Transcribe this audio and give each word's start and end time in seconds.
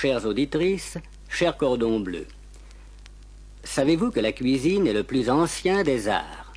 chères 0.00 0.26
auditrices, 0.26 0.96
chers 1.28 1.56
cordons 1.56 1.98
bleus. 1.98 2.28
Savez-vous 3.64 4.12
que 4.12 4.20
la 4.20 4.30
cuisine 4.30 4.86
est 4.86 4.92
le 4.92 5.02
plus 5.02 5.28
ancien 5.28 5.82
des 5.82 6.06
arts? 6.06 6.52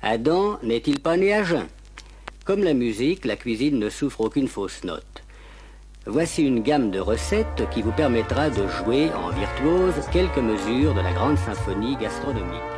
Adam 0.00 0.60
n'est-il 0.62 1.00
pas 1.00 1.16
né 1.16 1.34
à 1.34 1.42
jeun? 1.42 1.66
Comme 2.44 2.62
la 2.62 2.74
musique, 2.74 3.24
la 3.24 3.34
cuisine 3.34 3.80
ne 3.80 3.90
souffre 3.90 4.20
aucune 4.20 4.46
fausse 4.46 4.84
note. 4.84 5.24
Voici 6.06 6.44
une 6.44 6.62
gamme 6.62 6.92
de 6.92 7.00
recettes 7.00 7.68
qui 7.72 7.82
vous 7.82 7.90
permettra 7.90 8.48
de 8.48 8.68
jouer 8.68 9.10
en 9.12 9.30
virtuose 9.30 10.06
quelques 10.12 10.38
mesures 10.38 10.94
de 10.94 11.00
la 11.00 11.12
grande 11.12 11.36
symphonie 11.36 11.96
gastronomique. 11.96 12.77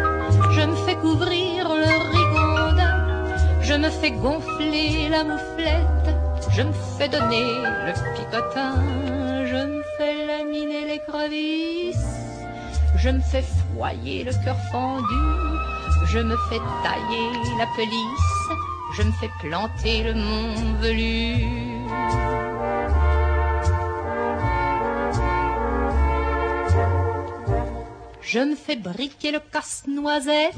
je 0.51 0.61
me 0.61 0.75
fais 0.85 0.95
couvrir 0.95 1.67
le 1.69 1.93
rigondin, 2.15 2.97
je 3.61 3.73
me 3.73 3.89
fais 3.89 4.11
gonfler 4.11 5.09
la 5.09 5.23
mouflette, 5.23 6.15
je 6.51 6.63
me 6.63 6.73
fais 6.97 7.09
donner 7.09 7.61
le 7.87 7.93
picotin, 8.15 8.75
je 9.45 9.55
me 9.55 9.83
fais 9.97 10.25
laminer 10.25 10.85
les 10.87 10.99
crevisses, 10.99 12.19
je 12.97 13.09
me 13.09 13.21
fais 13.21 13.43
foyer 13.75 14.23
le 14.23 14.33
cœur 14.43 14.57
fendu, 14.71 15.23
je 16.07 16.19
me 16.19 16.35
fais 16.49 16.61
tailler 16.83 17.31
la 17.57 17.67
pelisse, 17.75 18.41
je 18.97 19.03
me 19.03 19.11
fais 19.13 19.31
planter 19.39 20.03
le 20.03 20.13
mont 20.13 20.73
velu. 20.81 21.81
Je 28.33 28.39
me 28.39 28.55
fais 28.55 28.77
briquer 28.77 29.33
le 29.33 29.41
casse-noisette, 29.51 30.55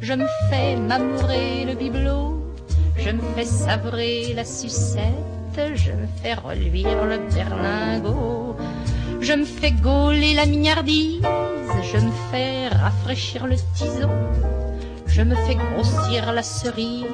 je 0.00 0.14
me 0.14 0.24
fais 0.48 0.76
m'amourer 0.76 1.66
le 1.66 1.74
bibelot, 1.74 2.42
je 2.96 3.10
me 3.10 3.20
fais 3.34 3.44
savrer 3.44 4.32
la 4.32 4.46
sucette, 4.46 5.60
je 5.74 5.92
me 5.92 6.06
fais 6.22 6.32
reluire 6.32 7.04
le 7.04 7.18
berlingot, 7.34 8.56
je 9.20 9.34
me 9.34 9.44
fais 9.44 9.72
gauler 9.72 10.32
la 10.32 10.46
mignardise, 10.46 11.20
je 11.82 11.98
me 11.98 12.12
fais 12.30 12.68
rafraîchir 12.68 13.46
le 13.46 13.56
tison, 13.76 14.08
je 15.06 15.20
me 15.20 15.34
fais 15.34 15.56
grossir 15.56 16.32
la 16.32 16.42
cerise, 16.42 17.04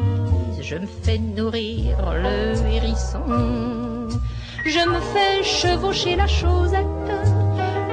je 0.63 0.77
me 0.77 0.87
fais 1.03 1.19
nourrir 1.19 1.97
le 2.13 2.55
hérisson, 2.73 3.27
je 4.65 4.89
me 4.89 5.01
fais 5.13 5.43
chevaucher 5.43 6.15
la 6.15 6.29
chosette, 6.29 6.87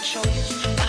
knowledge. 0.00 0.81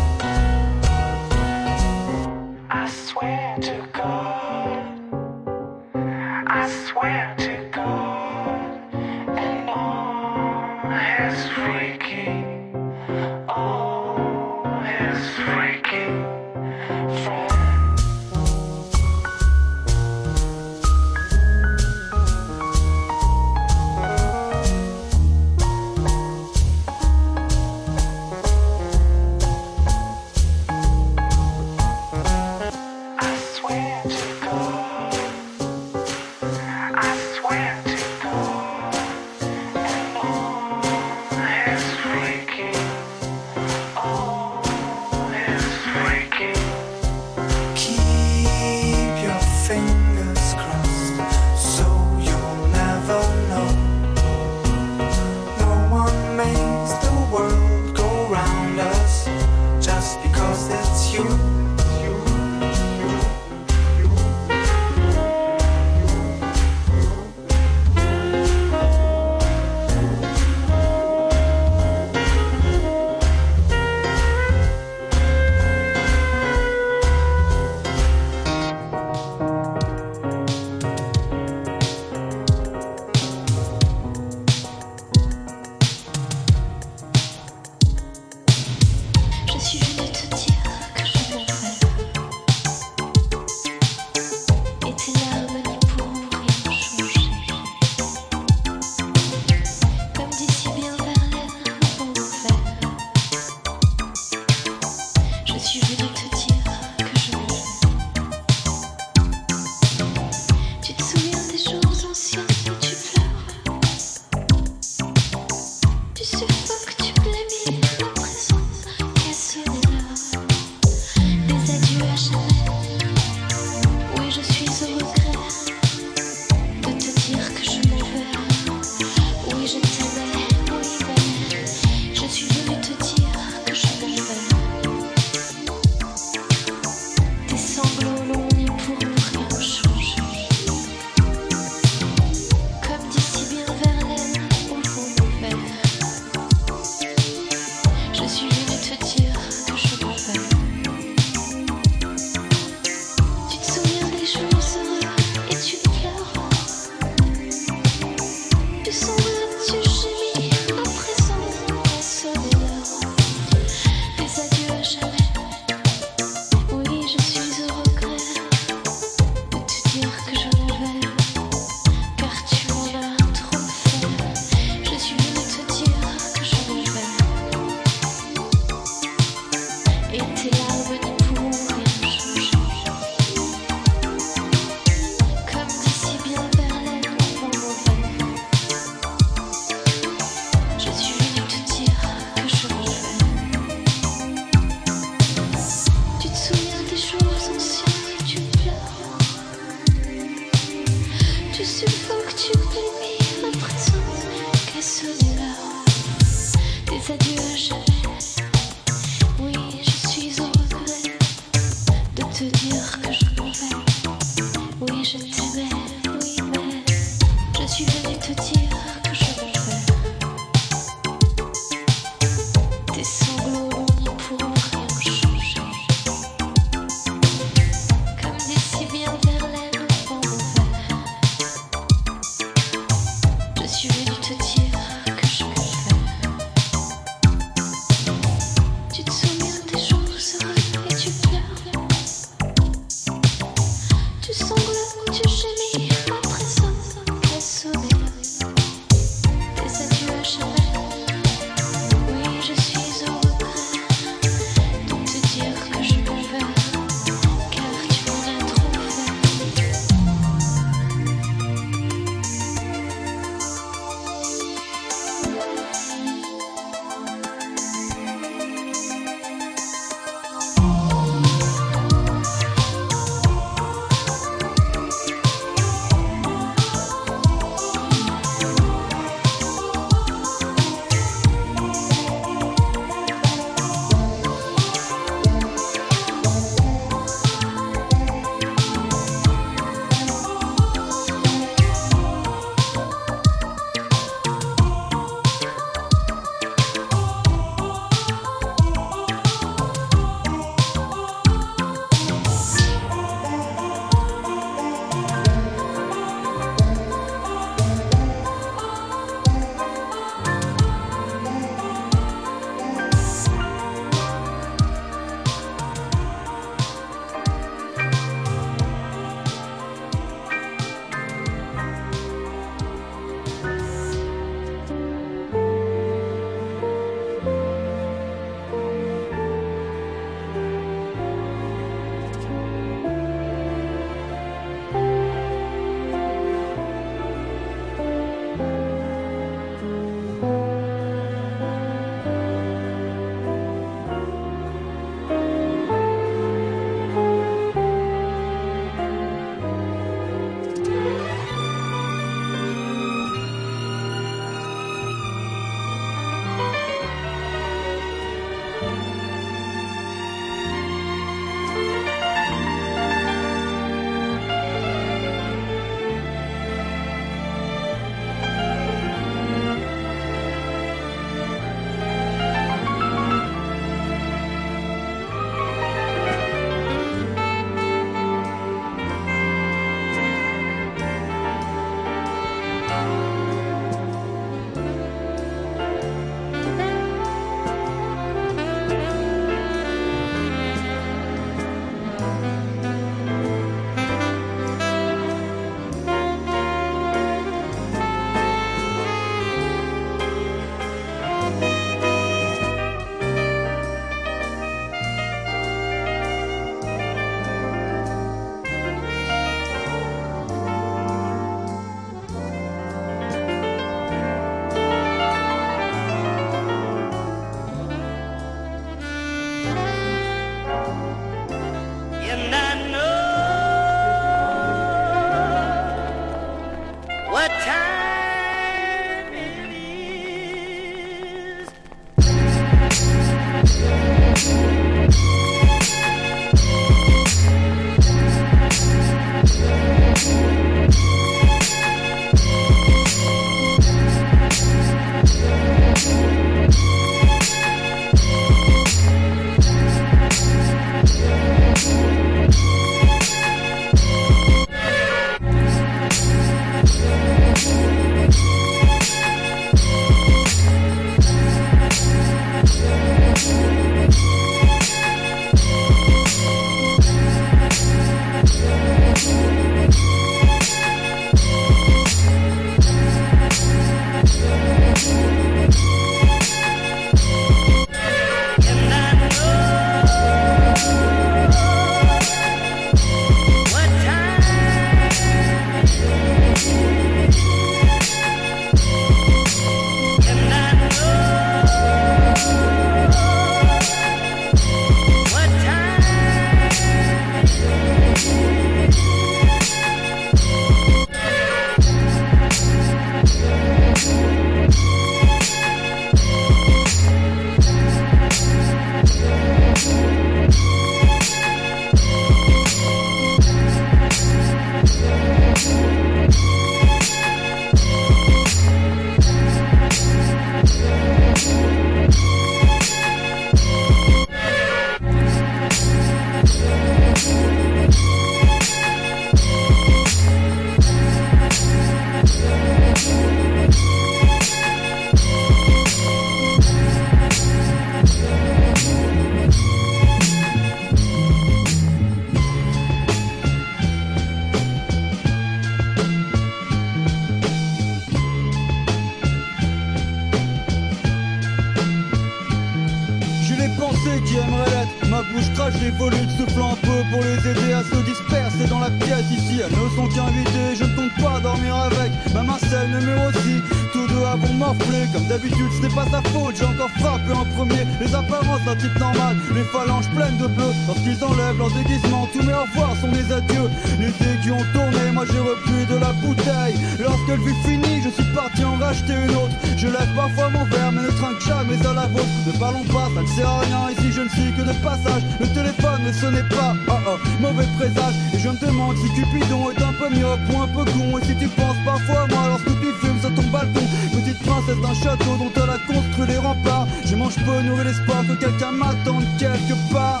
Princesse 594.48 594.62
d'un 594.62 594.74
château 594.74 595.16
dont 595.18 595.30
elle 595.36 595.50
a 595.50 595.58
construit 595.58 596.06
les 596.06 596.18
remparts. 596.18 596.66
Je 596.84 596.96
mange 596.96 597.14
peu, 597.16 597.42
nourrir 597.42 597.64
l'espoir 597.64 598.02
que 598.06 598.14
quelqu'un 598.14 598.52
m'attende 598.52 599.04
quelque 599.18 599.72
part. 599.72 600.00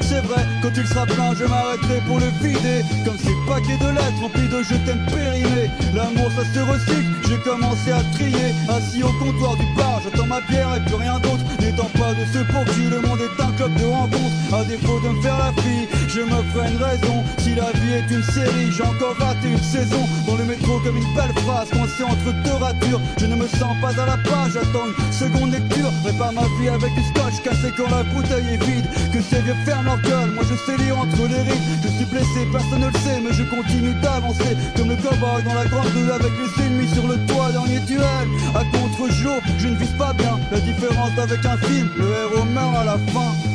C'est 0.00 0.20
vrai, 0.20 0.44
quand 0.62 0.70
il 0.76 0.86
sera 0.86 1.06
plein, 1.06 1.34
je 1.34 1.44
m'arrêterai 1.44 2.00
pour 2.06 2.18
le 2.18 2.26
vider. 2.42 2.84
Comme 3.04 3.18
ces 3.18 3.34
paquets 3.46 3.78
de 3.78 3.90
lettres 3.90 4.20
remplis 4.20 4.48
de 4.48 4.62
je 4.62 4.76
t'aime 4.84 5.04
périmés. 5.06 5.70
L'amour, 5.94 6.30
ça 6.36 6.44
se 6.44 6.60
recycle, 6.60 7.10
j'ai 7.28 7.38
commencé 7.38 7.92
à 7.92 8.02
trier. 8.14 8.54
Assis 8.68 9.02
au 9.02 9.12
comptoir 9.18 9.56
du 9.56 9.66
bar, 9.76 10.00
j'attends 10.04 10.26
ma 10.26 10.40
bière 10.42 10.68
et 10.76 10.80
plus 10.86 10.96
rien 10.96 11.18
d'autre. 11.20 11.44
N'étant 11.60 11.90
pas 11.98 12.12
de 12.14 12.24
ceux 12.32 12.44
pour 12.44 12.64
qui 12.74 12.82
le 12.90 13.00
monde 13.00 13.20
est 13.20 13.42
un 13.42 13.50
club 13.52 13.74
de 13.74 13.84
rencontres. 13.84 14.54
À 14.54 14.64
défaut 14.64 15.00
de 15.00 15.08
me 15.08 15.22
faire 15.22 15.38
la 15.38 15.52
fille, 15.62 15.88
je 16.08 16.20
me 16.20 16.42
ferai 16.52 16.70
une 16.70 16.82
raison. 16.82 17.24
Si 17.38 17.54
la 17.54 17.70
vie 17.72 17.92
est 17.92 18.10
une 18.10 18.22
série, 18.22 18.70
j'ai 18.70 18.82
encore 18.82 19.16
raté 19.18 19.48
une 19.48 19.58
saison. 19.58 20.06
Dans 20.26 20.36
le 20.36 20.44
métro, 20.44 20.78
comme 20.80 20.96
une 20.96 21.14
belle 21.14 21.34
phrase 21.44 21.70
coincée 21.70 22.04
entre 22.04 22.32
deux 22.44 22.58
ratures. 22.60 23.00
Je 23.18 23.26
ne 23.26 23.36
me 23.36 23.46
sens 23.46 23.74
pas 23.80 23.90
à 24.00 24.06
la 24.06 24.16
page, 24.18 24.52
j'attends 24.54 24.86
une 24.86 25.12
seconde 25.12 25.52
lecture. 25.52 25.90
Prépare 26.04 26.32
ma 26.32 26.46
vie 26.60 26.68
avec 26.68 26.94
du 26.94 27.02
scotch 27.02 27.42
cassé 27.42 27.72
quand 27.76 27.90
la 27.90 28.02
bouteille 28.02 28.54
est 28.54 28.64
vide. 28.64 28.86
Que 29.12 29.20
ces 29.20 29.40
vieux 29.42 29.56
moi 29.80 30.44
je 30.48 30.54
sais 30.54 30.76
lire 30.76 30.98
entre 30.98 31.26
les 31.28 31.40
rides. 31.40 31.80
Je 31.82 31.88
suis 31.88 32.04
blessé, 32.04 32.46
personne 32.50 32.80
ne 32.80 32.86
le 32.86 32.98
sait, 32.98 33.20
mais 33.20 33.32
je 33.32 33.42
continue 33.44 33.94
d'avancer. 33.94 34.56
Comme 34.76 34.88
le 34.88 34.96
cowboy 34.96 35.42
dans 35.44 35.54
la 35.54 35.66
grande 35.66 35.86
rue 35.86 36.10
avec 36.10 36.32
les 36.32 36.64
ennemis 36.64 36.88
sur 36.88 37.06
le 37.06 37.16
toit. 37.26 37.50
Dernier 37.52 37.80
duel, 37.80 38.28
à 38.54 38.64
contre-jour, 38.76 39.40
je 39.58 39.68
ne 39.68 39.76
vise 39.76 39.94
pas 39.98 40.12
bien. 40.12 40.38
La 40.50 40.60
différence 40.60 41.18
avec 41.18 41.44
un 41.44 41.56
film, 41.56 41.90
le 41.96 42.04
héros 42.04 42.44
meurt 42.44 42.76
à 42.76 42.84
la 42.84 42.98
fin. 43.12 43.51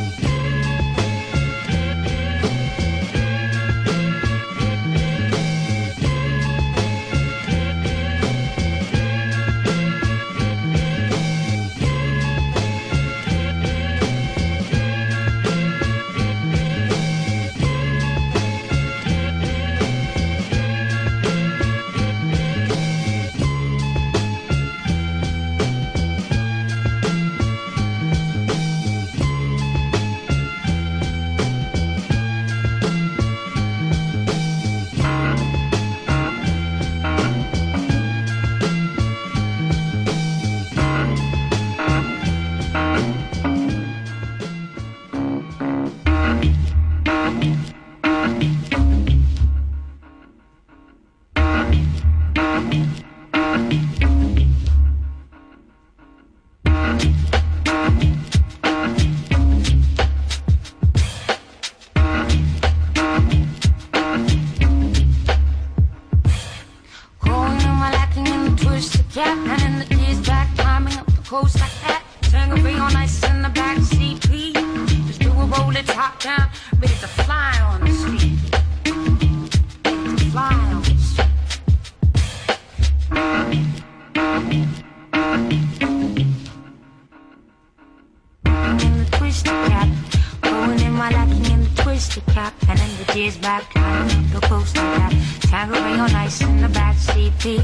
real 95.98 96.08
nice 96.10 96.42
in 96.42 96.62
the 96.62 96.70
back 96.70 96.96
CP. 96.96 97.58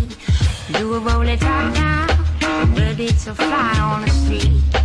Do 0.74 0.96
a 0.96 1.00
roll 1.00 1.28
it 1.28 1.39
down 1.39 1.74
now, 1.74 2.08
but 2.74 3.00
it's 3.00 3.28
a 3.28 3.36
fly 3.36 3.78
on 3.80 4.02
the 4.02 4.10
street. 4.10 4.83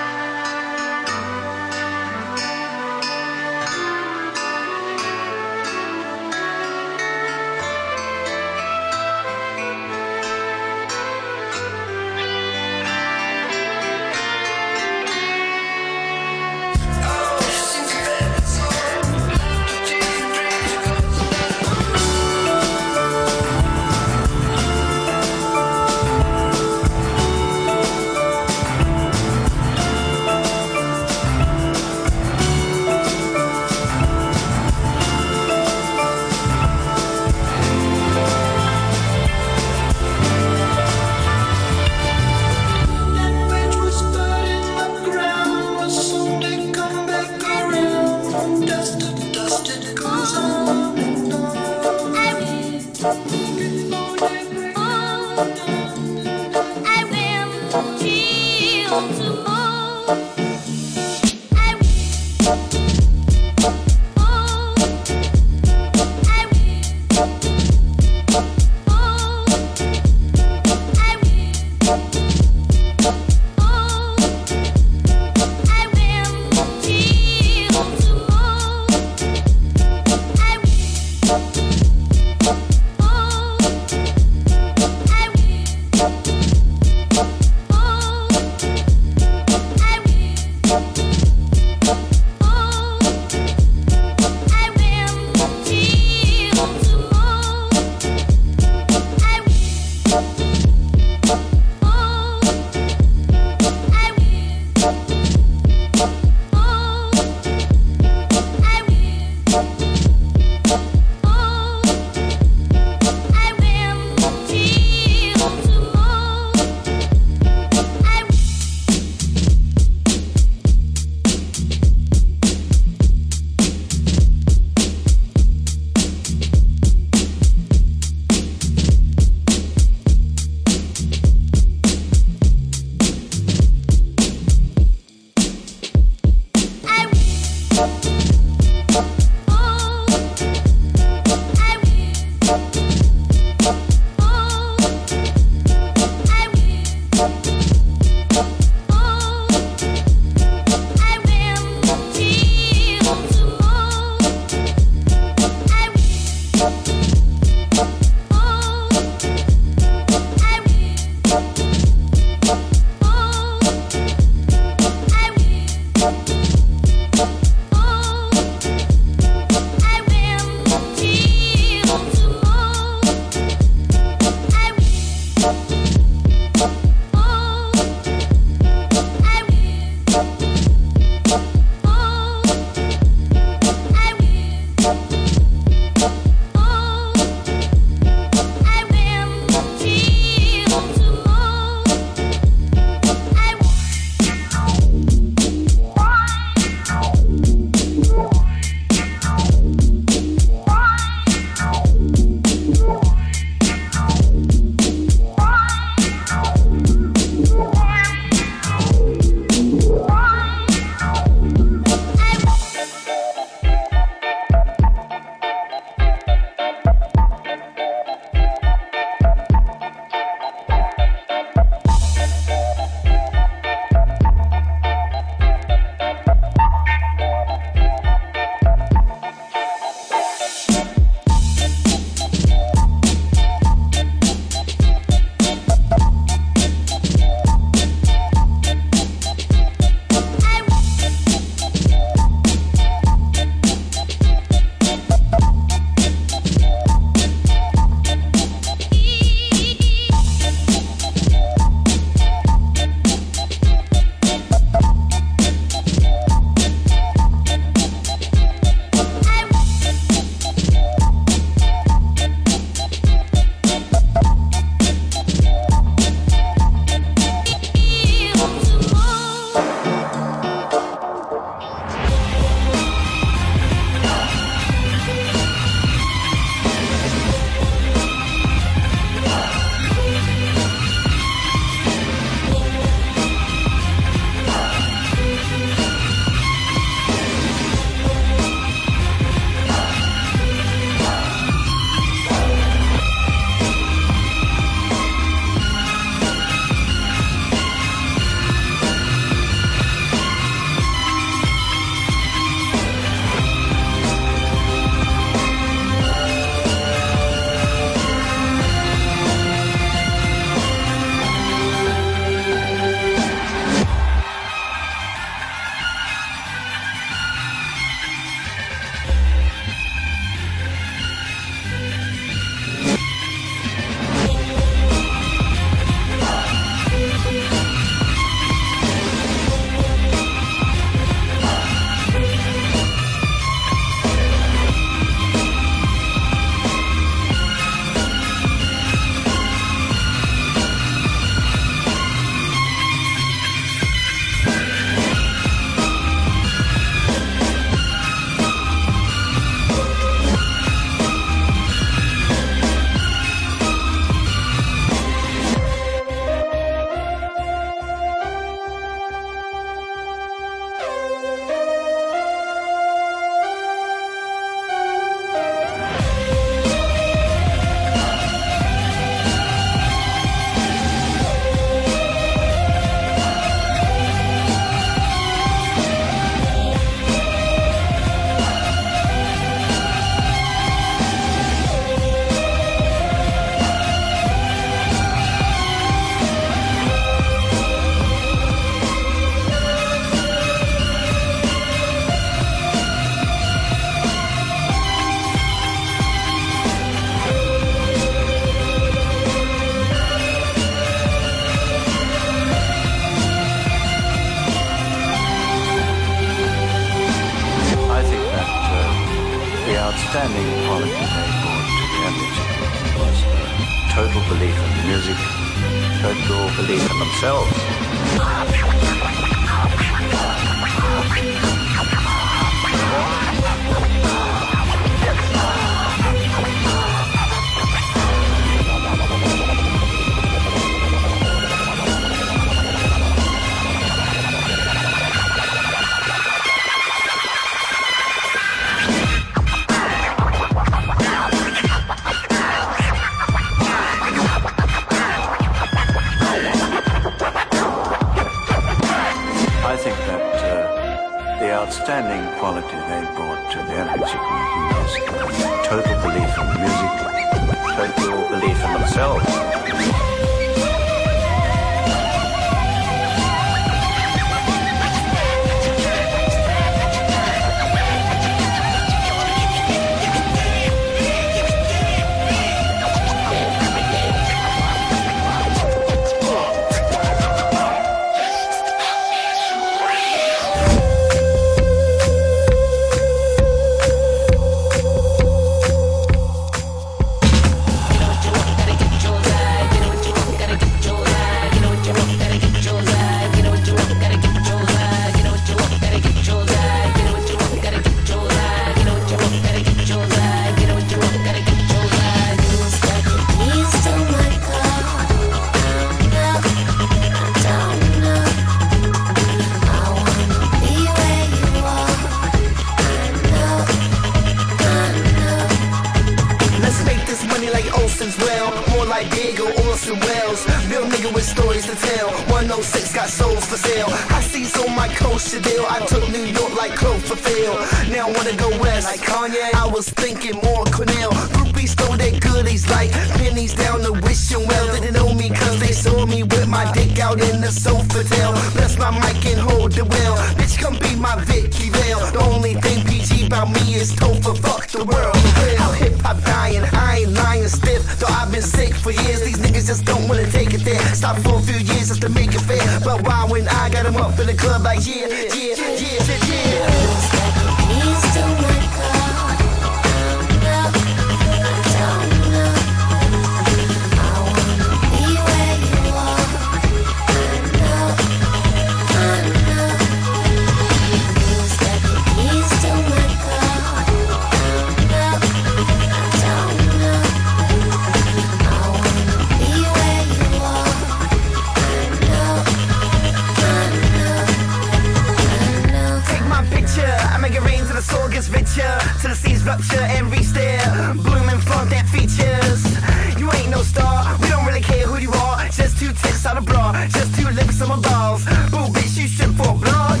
rocks 597.54 597.70
on 597.70 597.80
my 597.80 597.88
balls. 597.88 598.24
Boo, 598.50 598.72
bitch, 598.72 599.00
you 599.00 599.08
shit 599.08 599.30
for 599.30 599.50
a 599.50 599.54
blog. 599.54 600.00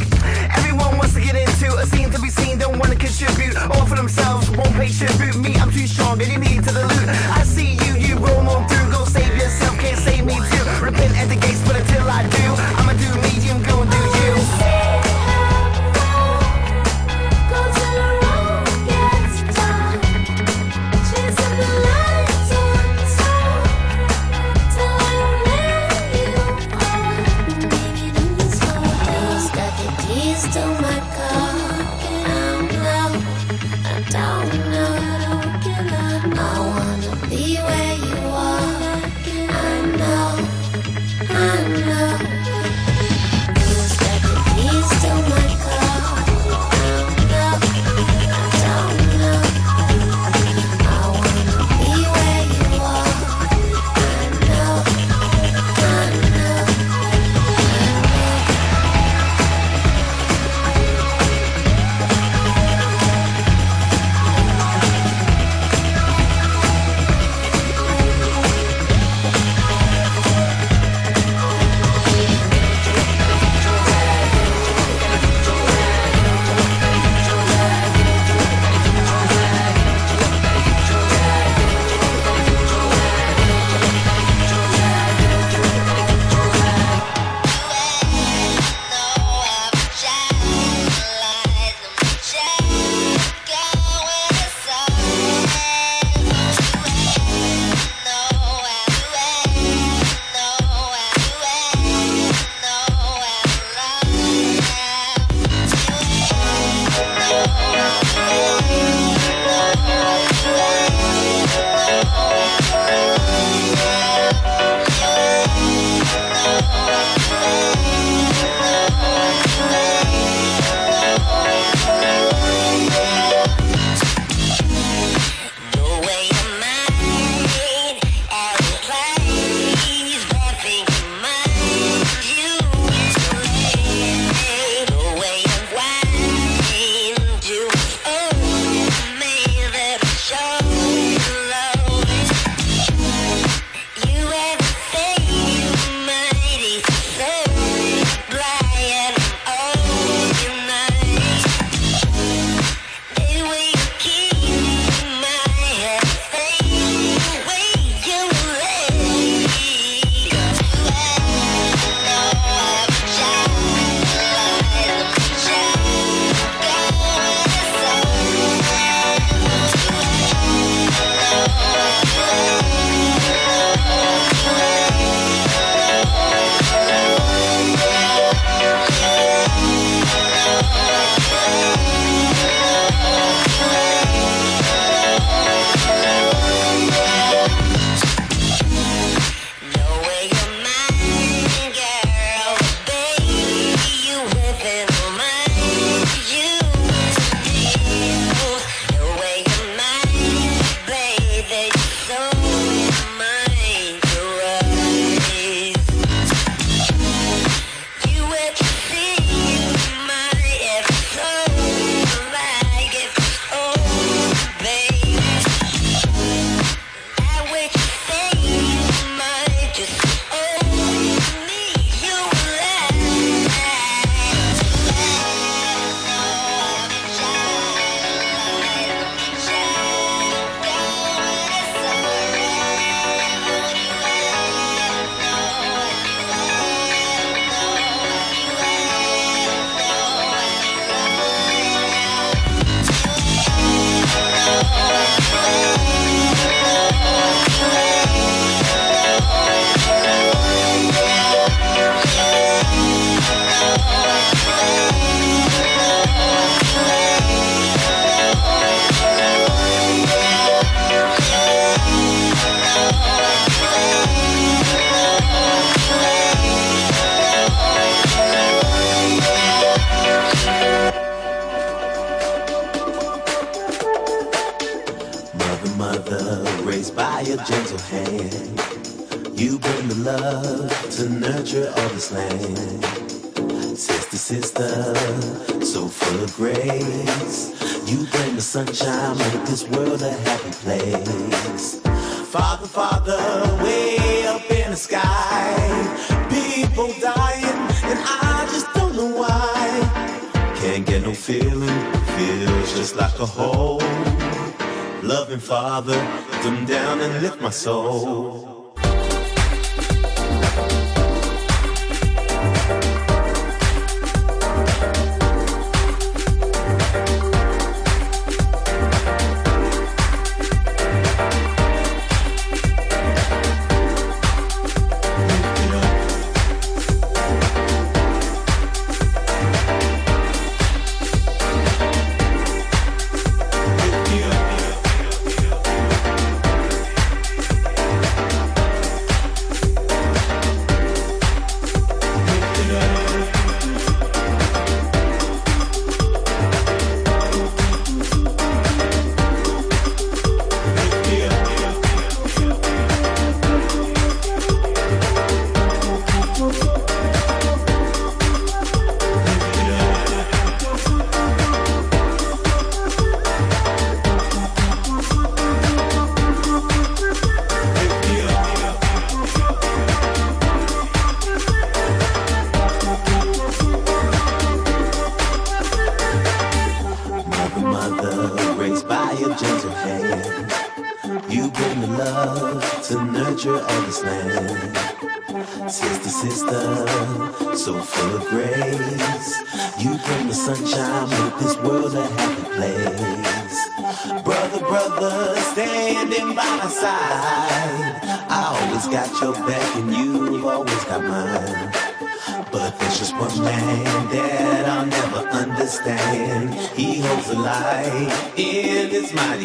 Everyone 0.56 0.98
wants 0.98 1.14
to 1.14 1.20
get 1.20 1.36
into 1.36 1.74
a 1.76 1.86
scene 1.86 2.10
to 2.10 2.20
be 2.20 2.28
seen, 2.28 2.58
don't 2.58 2.78
wanna 2.78 2.96
contribute 2.96 3.56
all 3.56 3.86
for 3.86 3.96
themselves. 3.96 4.50
Won't 4.50 4.72
pay 4.74 4.88
tribute 4.88 5.36
me. 5.36 5.53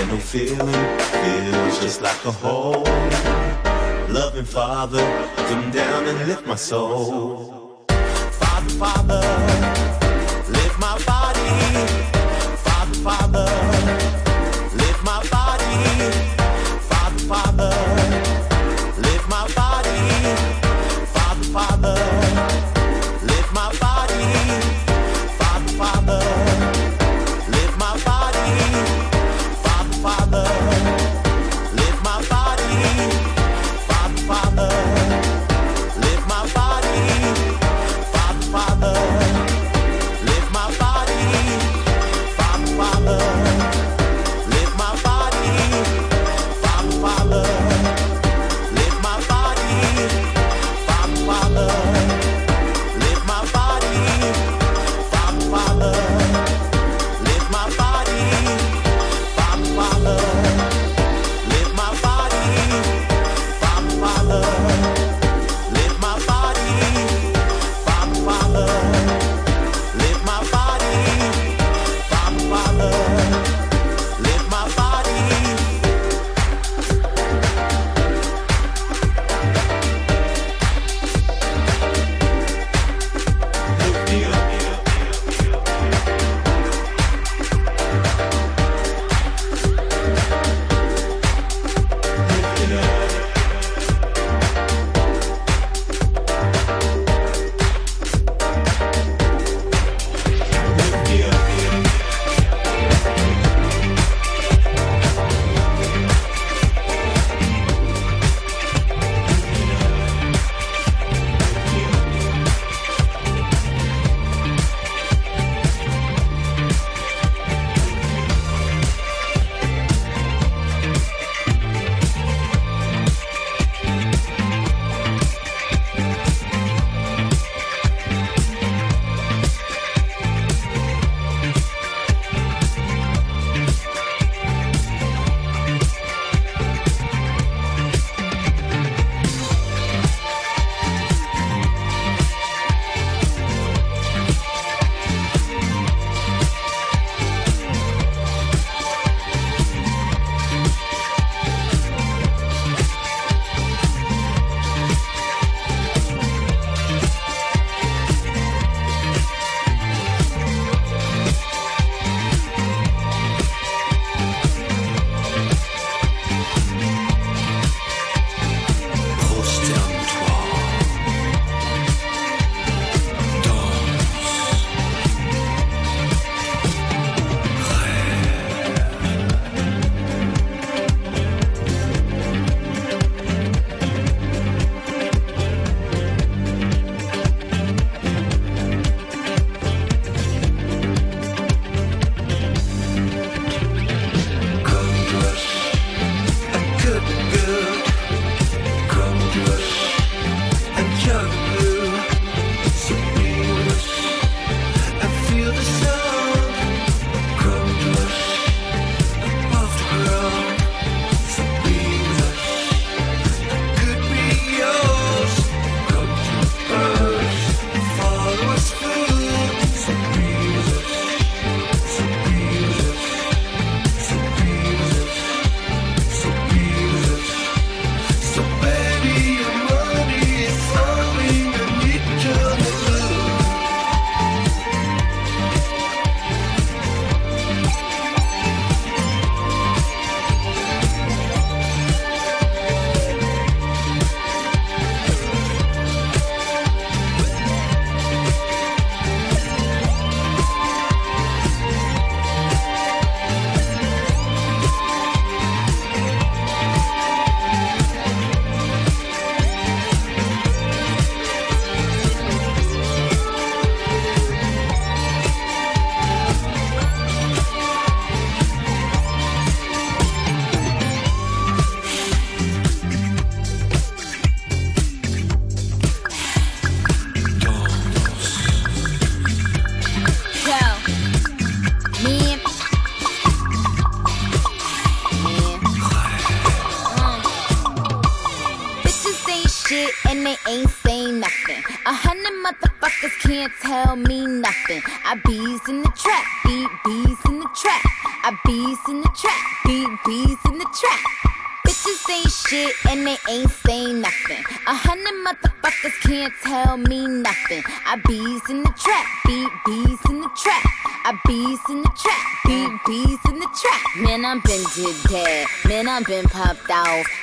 get 0.00 0.08
no 0.08 0.18
feeling, 0.18 0.72
feels 1.22 1.80
just 1.80 2.00
like 2.00 2.24
a 2.24 2.30
hole. 2.30 2.84
Loving 4.08 4.44
Father, 4.44 5.04
come 5.48 5.70
down 5.70 6.06
and 6.06 6.26
lift 6.26 6.46
my 6.46 6.54
soul. 6.54 7.49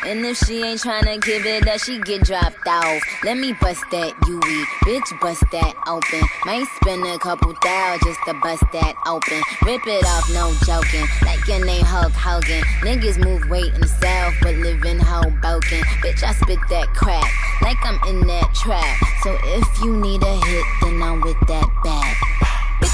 And 0.05 0.25
if 0.25 0.37
she 0.37 0.63
ain't 0.63 0.79
tryna 0.79 1.21
give 1.21 1.45
it 1.45 1.67
up, 1.67 1.79
she 1.79 1.99
get 1.99 2.23
dropped 2.23 2.67
off. 2.67 3.01
Let 3.23 3.37
me 3.37 3.53
bust 3.53 3.83
that 3.91 4.13
UE, 4.27 4.65
bitch, 4.85 5.19
bust 5.19 5.43
that 5.51 5.75
open. 5.87 6.21
Might 6.45 6.67
spend 6.81 7.05
a 7.05 7.17
couple 7.19 7.53
thou 7.61 7.97
just 8.03 8.19
to 8.25 8.33
bust 8.35 8.63
that 8.73 8.95
open. 9.05 9.41
Rip 9.65 9.85
it 9.87 10.05
off, 10.05 10.29
no 10.33 10.53
joking. 10.65 11.05
Like 11.23 11.45
your 11.47 11.65
name 11.65 11.83
Hulk 11.83 12.13
Hogan. 12.13 12.63
Niggas 12.81 13.23
move 13.23 13.49
weight 13.49 13.73
in 13.73 13.81
the 13.81 13.87
south, 13.87 14.35
but 14.41 14.55
live 14.55 14.83
in 14.85 14.99
Hoboken. 14.99 15.81
Bitch, 16.01 16.23
I 16.23 16.33
spit 16.33 16.59
that 16.69 16.93
crack 16.93 17.31
like 17.61 17.77
I'm 17.83 17.99
in 18.07 18.27
that 18.27 18.53
trap. 18.53 18.97
So 19.23 19.37
if 19.43 19.81
you 19.83 19.95
need 19.97 20.23
a 20.23 20.35
hit, 20.45 20.65
then 20.81 21.01
I'm 21.01 21.21
with 21.21 21.39
that 21.47 21.69
bag. 21.83 22.46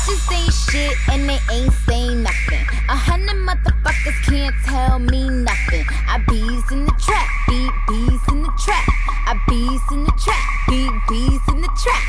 Bitches 0.03 0.19
say 0.27 0.43
shit 0.51 0.97
and 1.11 1.29
they 1.29 1.39
ain't 1.49 1.71
saying 1.87 2.23
nothing. 2.23 2.65
A 2.89 2.95
hundred 2.95 3.39
motherfuckers 3.47 4.19
can't 4.27 4.53
tell 4.65 4.99
me 4.99 5.29
nothing. 5.29 5.85
I 6.11 6.19
bees 6.27 6.67
in 6.75 6.83
the 6.83 6.91
trap, 6.99 7.27
beat 7.47 7.71
bees 7.87 8.19
in 8.27 8.43
the 8.43 8.51
trap. 8.59 8.83
I 9.31 9.39
bees 9.47 9.79
in 9.95 10.03
the 10.03 10.11
trap, 10.19 10.43
beat 10.67 10.91
bees 11.07 11.39
in 11.47 11.61
the 11.61 11.71
trap. 11.79 12.03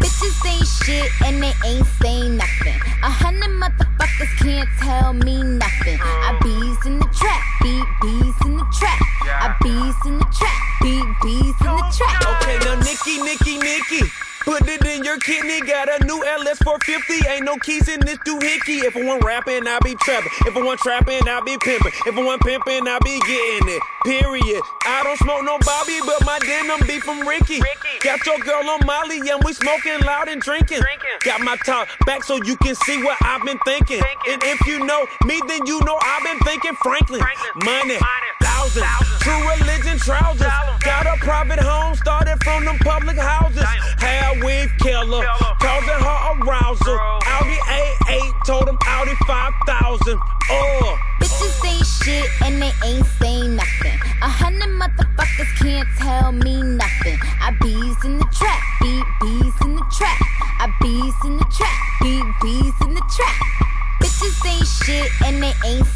Bitches 0.00 0.48
ain't 0.48 0.64
shit 0.64 1.12
and 1.28 1.42
they 1.42 1.52
ain't 1.68 1.86
saying 2.00 2.38
nothing. 2.38 2.80
A 3.04 3.12
hundred 3.12 3.52
motherfuckers 3.60 4.32
can't 4.40 4.70
tell 4.80 5.12
me 5.12 5.42
nothing. 5.42 5.98
I 6.00 6.40
bees 6.40 6.86
in 6.88 7.00
the 7.00 7.08
trap, 7.12 7.42
beat 7.60 7.84
bees 8.00 8.36
in 8.48 8.56
the 8.56 8.64
trap. 8.72 9.00
I 9.28 9.52
bees 9.60 9.98
in 10.08 10.16
the 10.16 10.28
trap, 10.32 10.58
beat 10.80 11.04
bees 11.20 11.56
in 11.60 11.72
the 11.76 11.84
trap. 11.92 12.16
Okay, 12.40 12.56
now 12.64 12.80
Nikki, 12.80 13.20
Nikki, 13.20 13.58
Nikki. 13.60 14.25
Put 14.46 14.68
it 14.68 14.86
in 14.86 15.02
your 15.02 15.18
kidney, 15.18 15.60
got 15.60 15.88
a 15.90 16.04
new 16.06 16.22
LS 16.24 16.58
450. 16.62 17.28
Ain't 17.28 17.44
no 17.44 17.56
keys 17.56 17.88
in 17.88 17.98
this 18.06 18.16
doohickey. 18.18 18.86
If 18.86 18.96
I 18.96 19.02
want 19.04 19.24
rapping, 19.24 19.66
I 19.66 19.80
be 19.82 19.96
trapping. 19.96 20.30
If 20.46 20.56
I 20.56 20.62
want 20.62 20.78
trapping, 20.78 21.26
I 21.26 21.40
be 21.40 21.58
pimping. 21.58 21.90
If 22.06 22.16
I 22.16 22.22
want 22.22 22.40
pimping, 22.42 22.86
I 22.86 22.96
be 23.02 23.18
getting 23.26 23.74
it. 23.74 23.82
Period. 24.04 24.62
I 24.86 25.02
don't 25.02 25.18
smoke 25.18 25.42
no 25.42 25.58
Bobby, 25.58 25.98
but 26.06 26.24
my 26.24 26.38
denim 26.38 26.78
be 26.86 27.00
from 27.00 27.26
Ricky. 27.26 27.60
Got 28.04 28.24
your 28.24 28.38
girl 28.38 28.70
on 28.70 28.86
Molly, 28.86 29.18
and 29.18 29.42
we 29.42 29.52
smoking 29.52 29.98
loud 30.06 30.28
and 30.28 30.40
drinking. 30.40 30.78
Got 31.24 31.40
my 31.40 31.56
top 31.66 31.88
back 32.06 32.22
so 32.22 32.38
you 32.44 32.56
can 32.58 32.76
see 32.86 33.02
what 33.02 33.18
I've 33.22 33.42
been 33.44 33.58
thinking. 33.66 34.00
And 34.30 34.40
if 34.44 34.64
you 34.64 34.86
know 34.86 35.06
me, 35.24 35.42
then 35.48 35.66
you 35.66 35.80
know 35.82 35.98
I've 36.00 36.22
been 36.22 36.38
thinking 36.46 36.74
Franklin. 36.84 37.20
Money, 37.64 37.98
thousands. 38.40 38.86
True 39.20 39.42
religion 39.58 39.98
trousers. 39.98 40.52
Got 40.84 41.06
a 41.06 41.16
private 41.18 41.58
home, 41.58 41.96
started 41.96 42.38
from 42.44 42.64
them 42.64 42.78
public 42.78 43.16
houses. 43.16 43.64
Hair 43.98 44.35
weave 44.44 44.72
killer, 44.80 45.24
causing 45.60 46.00
her 46.00 46.18
arousal. 46.40 46.98
Audi 47.26 47.58
A8 47.68 48.44
told 48.44 48.68
him 48.68 48.78
Audi 48.86 49.14
5000. 49.26 50.18
Oh. 50.48 50.98
Uh. 50.98 51.22
Bitches 51.22 51.54
say 51.60 51.78
shit 52.04 52.30
and 52.42 52.62
they 52.62 52.72
ain't 52.84 53.06
saying 53.18 53.56
nothing. 53.56 53.98
A 54.22 54.28
hundred 54.28 54.70
motherfuckers 54.80 55.52
can't 55.58 55.88
tell 55.98 56.32
me 56.32 56.62
nothing. 56.62 57.18
I 57.40 57.50
bees 57.60 58.04
in 58.04 58.18
the 58.18 58.28
trap, 58.32 58.62
beat 58.80 59.04
bees 59.20 59.54
in 59.64 59.76
the 59.76 59.86
trap. 59.90 60.20
I 60.60 60.72
bees 60.80 61.14
in 61.24 61.36
the 61.38 61.44
trap, 61.44 61.78
beat 62.02 62.24
bees 62.42 62.74
in 62.86 62.94
the 62.94 63.04
trap. 63.16 63.66
Bitches 64.00 64.34
say 64.42 64.84
shit 64.84 65.10
and 65.24 65.42
they 65.42 65.52
ain't 65.66 65.86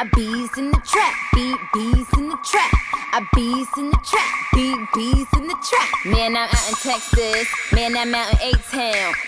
I 0.00 0.04
bees 0.14 0.56
in 0.56 0.70
the 0.70 0.78
trap, 0.86 1.14
beat 1.34 1.58
bees 1.74 2.06
in 2.16 2.28
the 2.28 2.38
trap. 2.46 2.70
I 3.10 3.26
bees 3.34 3.66
in 3.76 3.90
the 3.90 3.98
trap, 4.06 4.30
beat 4.54 4.78
bees 4.94 5.26
in 5.34 5.48
the 5.48 5.58
trap. 5.58 5.90
Man, 6.06 6.36
I'm 6.36 6.46
out 6.46 6.68
in 6.68 6.74
Texas. 6.78 7.48
Man, 7.72 7.96
I'm 7.96 8.14
out 8.14 8.30
in 8.30 8.54
A-Town. 8.54 8.67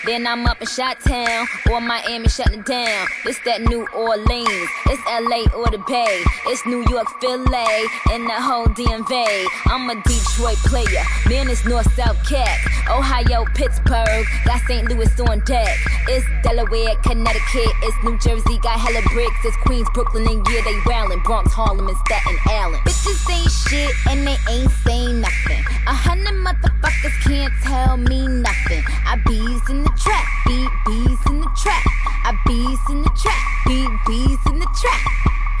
Then 0.05 0.27
I'm 0.27 0.45
up 0.45 0.61
in 0.61 0.67
Shot-Town. 0.67 1.47
Or 1.71 1.81
Miami 1.81 2.27
shutting 2.27 2.61
down. 2.63 3.07
It's 3.25 3.39
that 3.45 3.61
New 3.61 3.87
Orleans. 3.95 4.69
It's 4.87 5.01
LA 5.07 5.45
or 5.57 5.69
the 5.69 5.83
Bay. 5.87 6.23
It's 6.47 6.65
New 6.65 6.83
York, 6.89 7.07
Philly, 7.19 7.87
and 8.11 8.25
the 8.27 8.39
whole 8.39 8.67
DMV. 8.67 9.45
I'm 9.67 9.89
a 9.89 9.95
Detroit 10.03 10.57
player. 10.65 11.03
Man, 11.27 11.49
it's 11.49 11.65
North 11.65 11.91
South 11.95 12.17
Cat. 12.27 12.57
Ohio, 12.89 13.45
Pittsburgh. 13.55 14.25
Got 14.45 14.61
St. 14.67 14.89
Louis 14.89 15.19
on 15.21 15.39
deck. 15.45 15.77
It's 16.07 16.25
Delaware, 16.43 16.95
Connecticut. 17.03 17.73
It's 17.83 17.97
New 18.03 18.17
Jersey. 18.19 18.57
Got 18.59 18.79
hella 18.79 19.01
bricks. 19.13 19.45
It's 19.45 19.57
Queens, 19.57 19.87
Brooklyn, 19.93 20.27
and 20.27 20.45
yeah, 20.49 20.61
they 20.63 20.75
wildin'. 20.89 21.23
Bronx, 21.23 21.53
Harlem, 21.53 21.87
and 21.87 21.97
Staten 22.05 22.37
Island. 22.45 22.83
Bitches 22.85 23.19
say 23.25 23.41
shit 23.69 23.95
and 24.09 24.27
they 24.27 24.37
ain't 24.49 24.71
saying 24.83 25.21
nothing. 25.21 25.63
A 25.87 25.93
hundred 25.93 26.35
motherfuckers 26.35 27.15
can't 27.23 27.53
tell 27.63 27.97
me 27.97 28.27
nothing. 28.27 28.83
I 29.05 29.15
bees 29.25 29.69
in 29.69 29.80
the 29.83 29.89
trap, 29.97 30.25
beat 30.45 30.69
bees 30.85 31.19
in 31.27 31.39
the 31.41 31.49
trap. 31.55 31.83
I 32.23 32.37
bees 32.45 32.79
in 32.89 33.01
the 33.03 33.09
trap, 33.09 33.43
beat 33.67 33.89
bees 34.07 34.39
in 34.47 34.59
the 34.59 34.67
trap. 34.79 35.01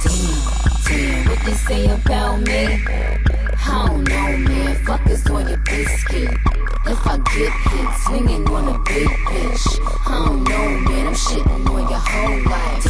Damn, 0.01 0.41
damn, 0.87 1.29
what 1.29 1.45
they 1.45 1.53
say 1.53 1.89
about 1.89 2.41
me? 2.41 2.83
I 3.63 3.87
don't 3.87 4.03
know, 4.03 4.37
man. 4.49 4.75
Fuck 4.85 5.07
is 5.09 5.25
on 5.27 5.47
your 5.47 5.57
biscuit. 5.57 6.37
If 6.85 7.07
I 7.07 7.17
get 7.17 7.53
hit, 7.53 7.89
swinging 8.05 8.47
on 8.49 8.67
a 8.67 8.79
big 8.79 9.07
bitch. 9.07 9.79
I 10.05 10.25
don't 10.25 10.43
know, 10.43 10.79
man. 10.89 11.07
I'm 11.07 11.13
shitting 11.13 11.69
on 11.69 11.89
your 11.89 11.99
whole 11.99 12.41
life. 12.49 12.83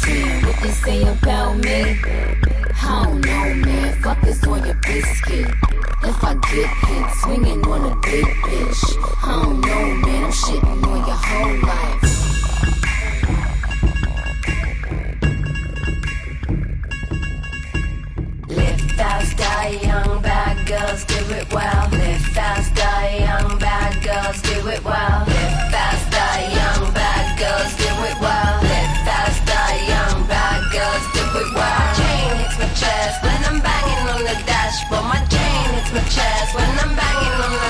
Damn, 0.00 0.40
damn, 0.40 0.46
what 0.46 0.62
they 0.62 0.70
say 0.70 1.02
about 1.02 1.58
me? 1.58 2.47
I 2.80 3.04
don't 3.04 3.20
know, 3.20 3.54
man. 3.66 4.02
Fuck 4.02 4.24
is 4.26 4.42
on 4.44 4.64
your 4.64 4.74
biscuit. 4.74 5.48
If 6.02 6.24
I 6.24 6.34
get 6.34 6.68
hit, 6.68 7.10
swinging 7.22 7.66
on 7.66 7.92
a 7.92 7.96
big 8.00 8.24
bitch. 8.24 8.82
I 9.22 9.42
don't 9.42 9.60
know, 9.60 9.94
man. 10.06 10.24
I'm 10.24 10.30
shitting 10.30 10.86
on 10.86 11.06
your 11.06 11.16
whole 11.16 11.58
life. 11.68 12.18
Fast, 18.96 19.36
die 19.36 19.78
young, 19.82 20.22
bad 20.22 20.66
girls 20.66 21.04
do 21.04 21.14
it 21.34 21.52
well. 21.52 21.88
Live 21.92 22.20
fast, 22.34 22.74
die 22.74 23.18
young, 23.20 23.58
bad 23.58 24.02
girls 24.02 24.42
do 24.42 24.68
it 24.68 24.84
well. 24.84 25.24
Live 25.26 25.70
fast, 25.70 26.10
die 26.10 26.48
young, 26.52 26.57
chest 33.08 33.22
when 33.24 33.40
I'm 33.44 33.60
banging 33.60 34.08
on 34.12 34.20
the 34.20 34.36
dash, 34.44 34.84
dashboard. 34.84 35.04
My 35.04 35.20
chain 35.32 35.64
hits 35.74 35.92
my 35.92 36.02
chest 36.12 36.54
when 36.54 36.70
I'm 36.82 36.92
banging 36.94 37.36
on 37.44 37.52
the 37.64 37.67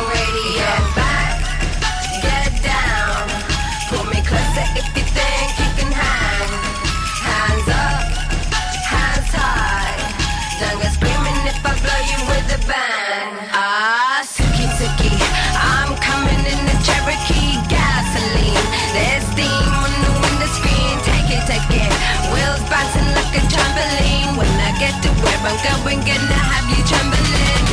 Bangka 25.49 25.73
when 25.83 25.99
gonna 26.05 26.41
have 26.53 26.69
you 26.69 26.85
trembling. 26.85 27.65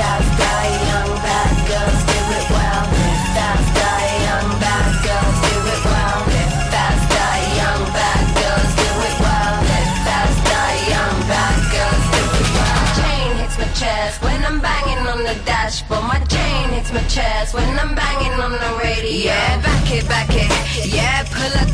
That 0.00 0.24
guy, 0.40 0.68
young 0.88 1.12
bad 1.20 1.56
girls 1.68 2.00
do 2.08 2.20
it 2.40 2.46
well. 2.48 2.84
That 3.36 3.60
guy, 3.76 4.04
young 4.24 4.50
bad 4.56 4.92
girls 5.04 5.36
do 5.44 5.56
it 5.68 5.82
well. 5.92 6.20
That 6.72 6.96
guy, 7.12 7.40
young 7.60 7.84
bad 7.92 8.24
girls 8.32 8.72
do 8.80 8.88
it 9.08 9.16
well. 9.20 9.54
That 10.08 10.32
guy, 10.48 10.72
young 10.88 11.18
bad 11.28 11.58
girls 11.68 12.04
do 12.16 12.22
it 12.40 12.48
well. 12.56 12.84
Chain 12.96 13.30
hits 13.44 13.56
my 13.60 13.68
chest 13.76 14.24
when 14.24 14.40
I'm 14.48 14.58
banging 14.64 15.04
on 15.12 15.20
the 15.28 15.36
dashboard. 15.44 16.08
My 16.08 16.20
chain 16.32 16.72
hits 16.72 16.90
my 16.96 17.04
chest 17.12 17.52
when 17.52 17.68
I'm 17.78 17.92
banging 17.92 18.40
on 18.40 18.52
the 18.56 18.72
radio. 18.80 19.36
Yeah, 19.36 19.60
back 19.60 19.84
it, 19.92 20.08
back 20.08 20.32
it. 20.32 20.48
Yeah, 20.80 21.28
pull 21.28 21.52
up. 21.60 21.67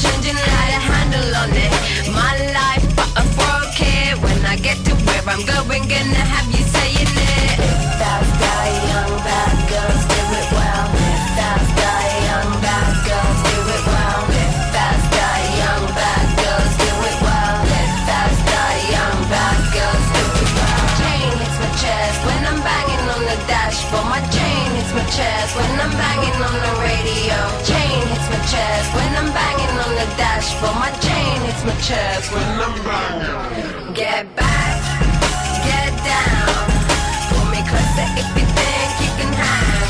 Changing 0.00 0.36
how 0.36 0.66
to 0.72 0.80
handle 0.80 1.30
on 1.44 1.52
it. 1.52 1.72
My 2.16 2.32
life, 2.56 2.84
but 2.96 3.10
I 3.20 3.22
broke 3.36 3.80
it. 3.80 4.16
When 4.24 4.40
I 4.46 4.56
get 4.56 4.78
to 4.88 4.92
where 5.04 5.24
I'm 5.28 5.44
going, 5.44 5.84
gonna 5.92 6.24
have 6.34 6.48
you 6.48 6.64
saying 6.64 7.12
it. 7.36 7.56
Fast 8.00 8.32
die, 8.40 8.72
young 8.92 9.14
bad 9.20 9.56
girls, 9.68 10.02
do 10.08 10.20
it 10.40 10.48
well. 10.56 10.86
Fast 11.36 11.70
die, 11.76 12.12
young 12.28 12.52
bad 12.64 12.94
girls, 13.04 13.40
do 13.44 13.56
it 13.76 13.84
well. 13.92 14.20
Fast 14.72 15.06
die, 15.12 15.46
young 15.60 15.84
bad 15.92 16.26
girls, 16.40 16.72
do 16.80 16.90
it 17.10 17.18
well. 17.20 17.56
Fast 18.08 18.40
die, 18.48 18.80
young 18.96 19.20
bad 19.28 19.60
girls, 19.76 20.06
do 20.16 20.24
it 20.40 20.50
well. 20.56 20.84
Chain 21.00 21.28
hits 21.44 21.58
my 21.60 21.70
chest 21.82 22.18
when 22.24 22.40
I'm 22.48 22.60
banging 22.64 23.04
on 23.14 23.22
the 23.28 23.38
dashboard. 23.52 24.08
My 24.08 24.20
chain 24.32 24.66
hits 24.80 24.92
my 24.96 25.04
chest 25.12 25.50
when 25.60 25.72
I'm 25.76 25.92
banging 25.92 26.38
on 26.40 26.56
the 26.64 26.72
radio. 26.88 27.36
Chain 27.68 28.00
hits 28.08 28.28
my 28.32 28.40
chest 28.48 28.88
when 28.96 29.04
I'm 29.04 29.09
dashboard. 30.60 30.80
My 30.80 30.90
chain 31.00 31.42
it's 31.48 31.64
my 31.64 31.74
chest 31.80 32.32
when 32.32 32.42
I'm 32.60 32.74
banging. 32.84 33.94
Get 33.94 34.34
back, 34.36 34.76
get 35.64 35.92
down. 36.04 36.70
Pull 37.28 37.46
me 37.50 37.60
closer 37.68 38.06
if 38.20 38.28
you 38.36 38.46
think 38.46 38.90
you 39.02 39.10
can 39.18 39.32
hang. 39.32 39.88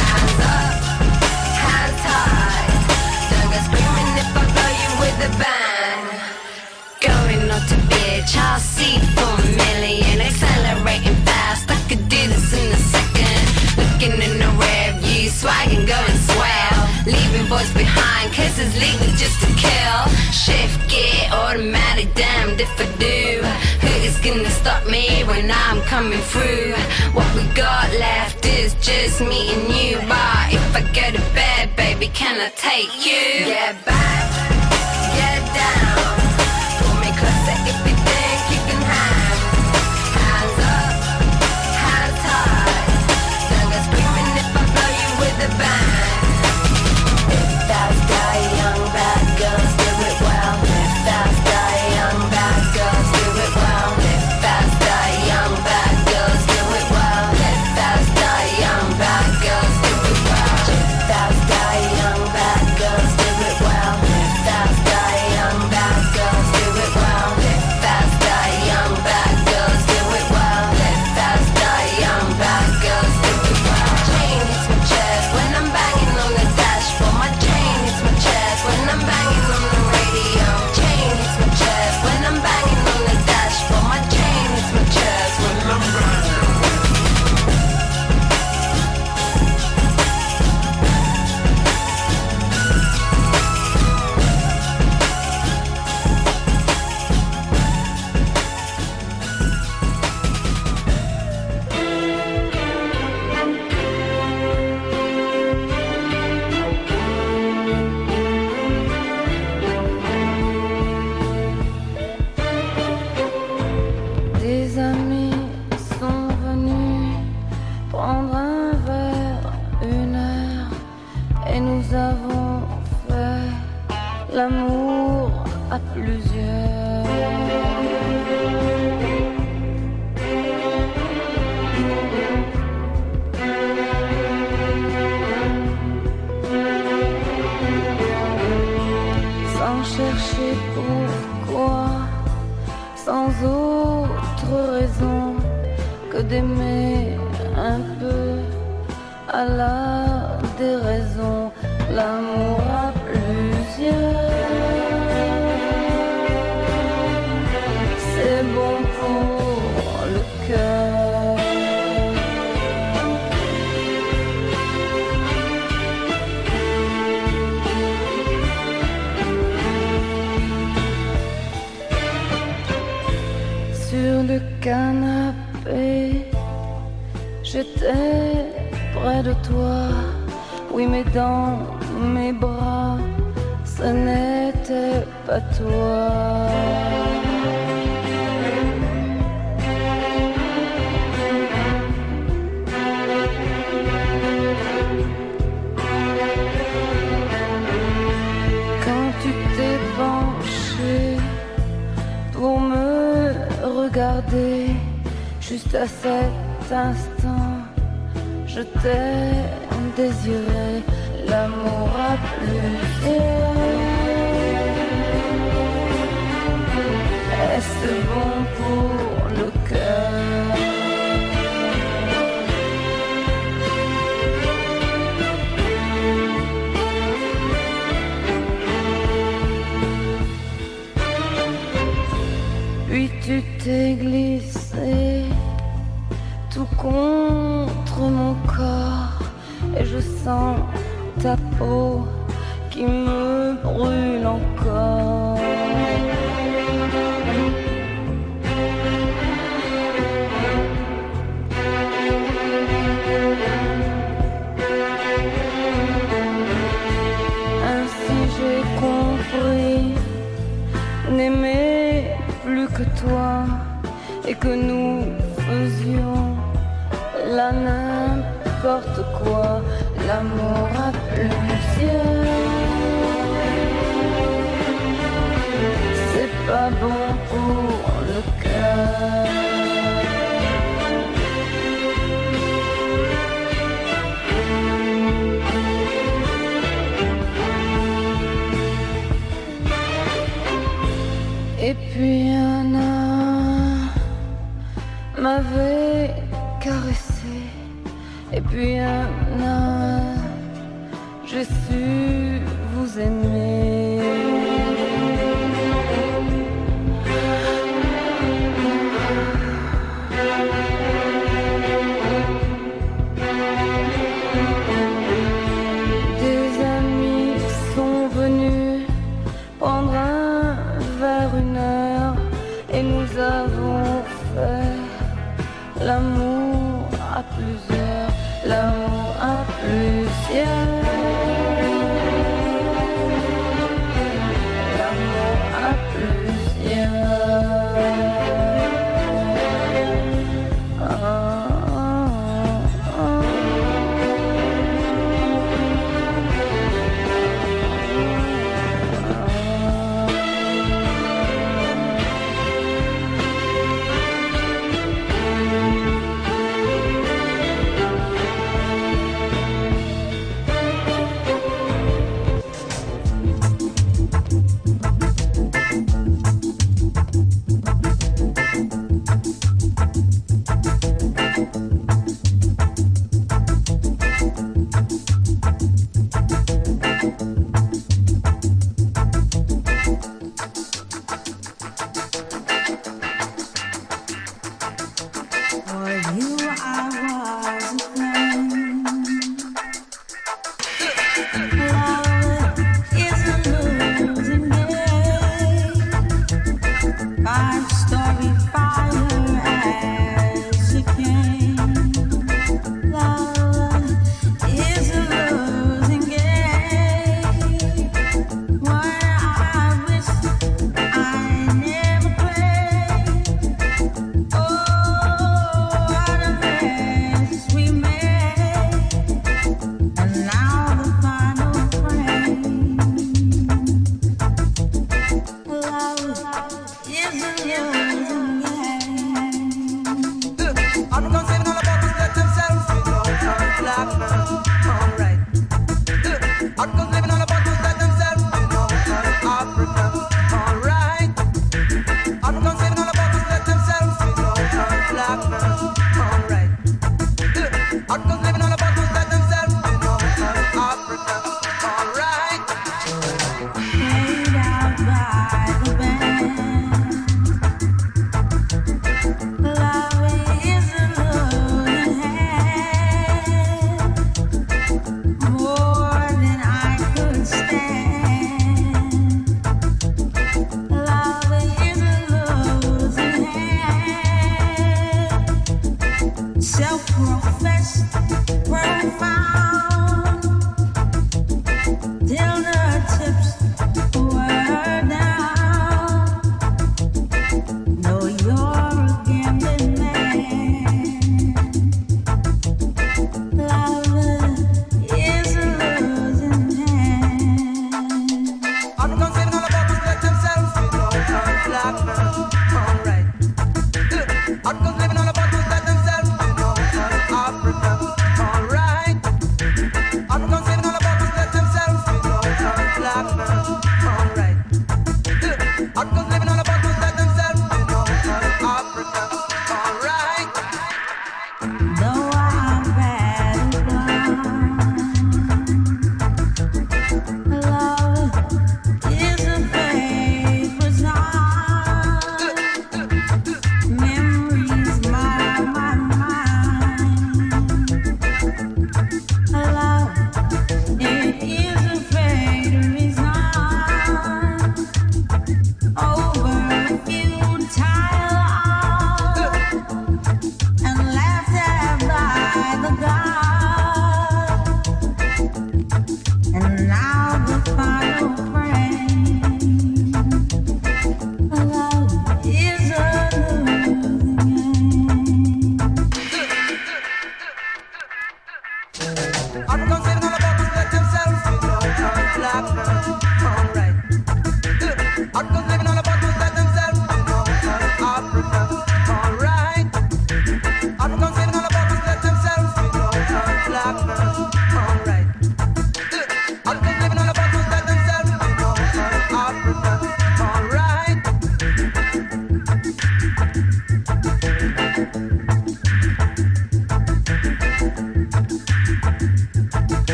Hands 0.00 0.40
up, 0.40 0.74
hands 1.64 2.02
high. 2.06 2.70
Don't 3.30 3.50
go 3.52 3.58
screaming 3.66 4.10
if 4.22 4.30
I 4.36 4.44
blow 4.54 4.72
you 4.82 4.90
with 5.02 5.28
a 5.28 5.30
bang. 5.38 6.04
Going 7.00 7.48
not 7.48 7.68
to 7.68 7.76
bitch, 7.90 8.36
I'll 8.36 8.60
behind, 18.00 18.32
cause 18.32 18.58
it's 18.58 18.76
legal 18.76 19.12
just 19.16 19.40
to 19.42 19.48
kill. 19.66 20.00
Shift 20.32 20.78
gear, 20.88 21.28
automatic, 21.32 22.08
damned 22.14 22.60
if 22.60 22.72
I 22.80 22.86
do. 22.96 23.42
Who 23.84 23.92
is 24.08 24.16
gonna 24.20 24.50
stop 24.50 24.86
me 24.86 25.24
when 25.24 25.50
I'm 25.50 25.80
coming 25.82 26.22
through? 26.32 26.74
What 27.12 27.28
we 27.36 27.44
got 27.54 27.88
left 27.98 28.44
is 28.46 28.74
just 28.74 29.20
me 29.20 29.40
and 29.54 29.66
you. 29.78 29.96
But 30.08 30.44
if 30.58 30.76
I 30.76 30.82
go 30.98 31.06
to 31.16 31.22
bed, 31.34 31.76
baby, 31.76 32.08
can 32.08 32.40
I 32.40 32.50
take 32.56 32.92
you? 33.06 33.46
Get 33.46 33.84
back, 33.84 34.24
get 35.18 35.40
down. 35.54 36.19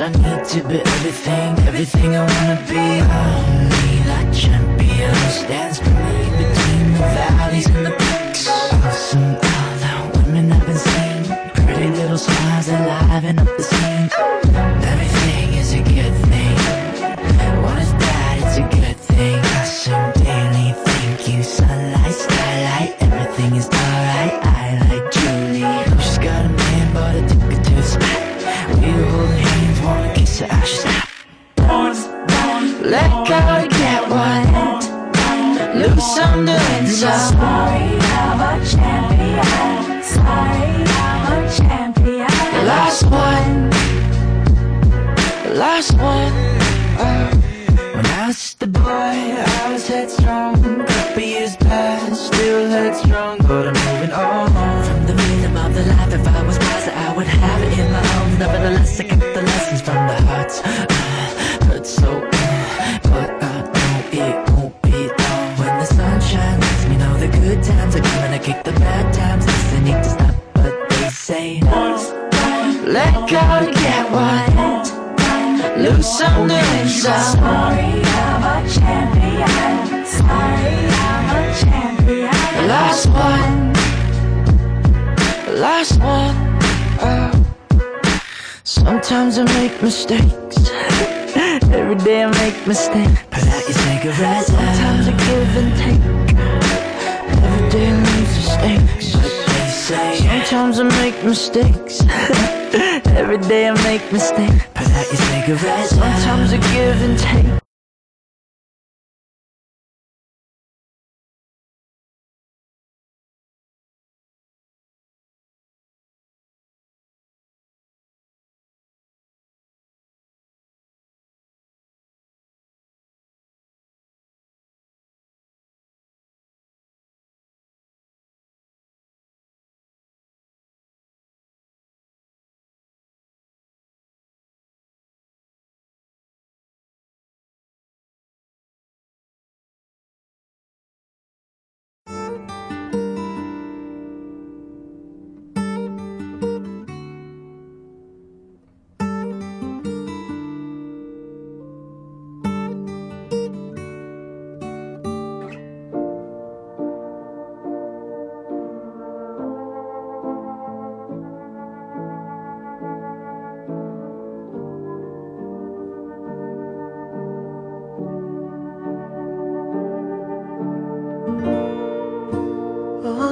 I 0.00 0.10
need 0.10 0.44
to 0.50 0.62
be 0.68 0.80
everything, 0.80 1.58
everything 1.66 2.14
I 2.14 2.20
wanna 2.20 2.62
be. 2.68 3.02
Only 3.02 3.98
like 4.06 4.32
champions 4.32 5.42
dance 5.48 5.80
for 5.80 5.90
me 5.90 6.30
between 6.38 6.92
the 6.92 7.00
valleys 7.16 7.66
and 7.66 7.86
the 7.86 7.90
peaks. 7.90 8.46
Awesome, 8.46 9.34
all 9.34 10.12
the 10.12 10.18
women 10.18 10.52
I've 10.52 10.64
been 10.64 10.78
seeing, 10.78 11.24
pretty 11.52 11.88
little 11.90 12.16
stars 12.16 12.68
alive 12.68 13.24
and 13.24 13.40
up. 13.40 13.57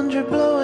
hundred 0.07 0.29
blows. 0.29 0.56